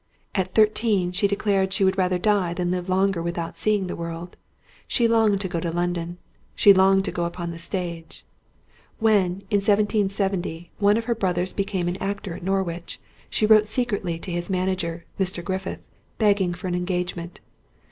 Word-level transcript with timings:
At 0.33 0.55
thirteen, 0.55 1.11
she 1.11 1.27
declared 1.27 1.71
she 1.73 1.83
would 1.83 1.95
rather 1.99 2.17
die 2.17 2.55
than 2.55 2.71
live 2.71 2.89
longer 2.89 3.21
without 3.21 3.55
seeing 3.55 3.85
the 3.85 3.95
world; 3.95 4.35
she 4.87 5.07
longed 5.07 5.41
to 5.41 5.47
go 5.47 5.59
to 5.59 5.69
London; 5.69 6.17
she 6.55 6.73
longed 6.73 7.05
to 7.05 7.11
go 7.11 7.25
upon 7.25 7.51
the 7.51 7.59
stage. 7.59 8.25
When, 8.97 9.43
in 9.51 9.57
1770, 9.61 10.71
one 10.79 10.97
of 10.97 11.05
her 11.05 11.13
brothers 11.13 11.53
became 11.53 11.87
an 11.87 11.97
actor 12.01 12.33
at 12.33 12.41
Norwich, 12.43 12.99
she 13.29 13.45
wrote 13.45 13.67
secretly 13.67 14.17
to 14.17 14.31
his 14.31 14.49
manager, 14.49 15.05
Mr. 15.19 15.43
Griffith, 15.43 15.81
begging 16.17 16.55
for 16.55 16.65
an 16.65 16.73
engagement. 16.73 17.39